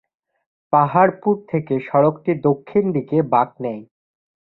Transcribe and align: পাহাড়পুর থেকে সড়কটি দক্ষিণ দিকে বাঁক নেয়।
পাহাড়পুর 0.73 1.35
থেকে 1.51 1.75
সড়কটি 1.87 2.31
দক্ষিণ 2.47 2.83
দিকে 2.95 3.17
বাঁক 3.33 3.49
নেয়। 3.63 3.83